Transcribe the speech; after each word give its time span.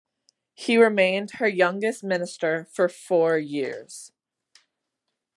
He 0.55 0.77
remained 0.77 1.33
her 1.35 1.47
youngest 1.47 2.03
minister 2.03 2.65
for 2.73 2.89
four 2.89 3.37
years. 3.37 4.11